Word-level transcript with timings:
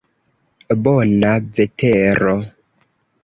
Bona 0.85 1.35
vetero. 1.59 2.35